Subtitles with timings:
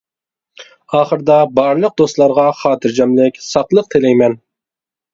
[0.99, 4.39] ئاخىرىدا بارلىق دوستلارغا خاتىرجەملىك، ساقلىق تىلەيمەن!